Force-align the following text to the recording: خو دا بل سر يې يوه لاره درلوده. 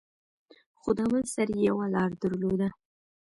خو 0.79 0.89
دا 0.97 1.05
بل 1.11 1.23
سر 1.33 1.47
يې 1.55 1.61
يوه 1.69 1.85
لاره 1.93 2.15
درلوده. 2.21 2.69